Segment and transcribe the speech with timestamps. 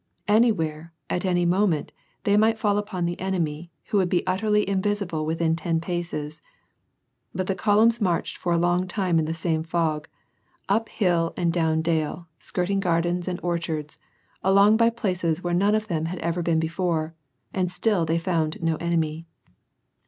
[0.27, 1.91] Anywhere, at any moment,
[2.23, 6.41] they might fall upon the enemy, who would be utterly invisible within ten paces.
[7.35, 10.07] But the columns marched for a long time in the same fog,
[10.67, 13.97] up hill and down dale, skirting gardens and orchards,
[14.43, 17.13] along by places where none of them had ever been before,
[17.53, 19.27] and still they found no enemy.